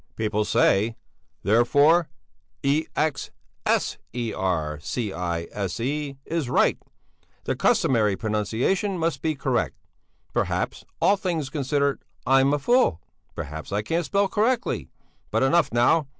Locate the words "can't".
13.83-14.03